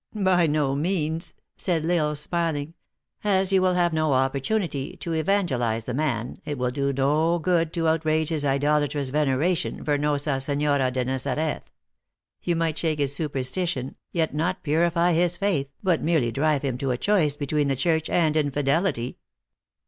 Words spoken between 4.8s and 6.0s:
to evangelize the